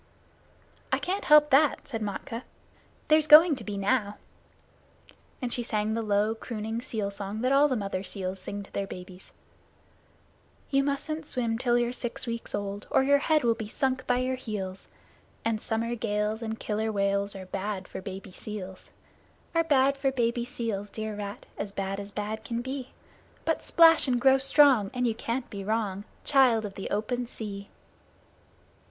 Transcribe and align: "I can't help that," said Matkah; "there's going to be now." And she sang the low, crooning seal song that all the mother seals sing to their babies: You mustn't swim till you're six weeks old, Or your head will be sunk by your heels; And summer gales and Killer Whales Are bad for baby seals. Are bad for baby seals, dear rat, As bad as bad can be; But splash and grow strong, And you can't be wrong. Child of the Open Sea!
"I 0.91 0.97
can't 0.97 1.25
help 1.25 1.51
that," 1.51 1.87
said 1.87 2.01
Matkah; 2.01 2.41
"there's 3.07 3.27
going 3.27 3.55
to 3.57 3.63
be 3.63 3.77
now." 3.77 4.17
And 5.43 5.53
she 5.53 5.61
sang 5.61 5.93
the 5.93 6.01
low, 6.01 6.33
crooning 6.33 6.81
seal 6.81 7.11
song 7.11 7.41
that 7.41 7.51
all 7.51 7.67
the 7.67 7.75
mother 7.75 8.01
seals 8.01 8.39
sing 8.39 8.63
to 8.63 8.71
their 8.73 8.87
babies: 8.87 9.31
You 10.71 10.83
mustn't 10.83 11.27
swim 11.27 11.55
till 11.59 11.77
you're 11.77 11.91
six 11.91 12.25
weeks 12.25 12.55
old, 12.55 12.87
Or 12.89 13.03
your 13.03 13.19
head 13.19 13.43
will 13.43 13.53
be 13.53 13.67
sunk 13.67 14.07
by 14.07 14.17
your 14.17 14.37
heels; 14.37 14.87
And 15.45 15.61
summer 15.61 15.93
gales 15.93 16.41
and 16.41 16.59
Killer 16.59 16.91
Whales 16.91 17.35
Are 17.35 17.45
bad 17.45 17.87
for 17.87 18.01
baby 18.01 18.31
seals. 18.31 18.89
Are 19.53 19.63
bad 19.63 19.97
for 19.97 20.11
baby 20.11 20.45
seals, 20.45 20.89
dear 20.89 21.15
rat, 21.15 21.45
As 21.59 21.71
bad 21.71 21.99
as 21.99 22.09
bad 22.09 22.43
can 22.43 22.63
be; 22.63 22.89
But 23.45 23.61
splash 23.61 24.07
and 24.07 24.19
grow 24.19 24.39
strong, 24.39 24.89
And 24.95 25.05
you 25.05 25.13
can't 25.13 25.47
be 25.51 25.63
wrong. 25.63 26.05
Child 26.23 26.65
of 26.65 26.73
the 26.73 26.89
Open 26.89 27.27
Sea! 27.27 27.69